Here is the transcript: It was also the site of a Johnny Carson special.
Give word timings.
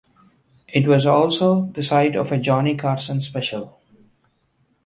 It 0.67 0.87
was 0.87 1.05
also 1.05 1.65
the 1.73 1.83
site 1.83 2.15
of 2.15 2.31
a 2.31 2.39
Johnny 2.39 2.75
Carson 2.75 3.21
special. 3.21 3.79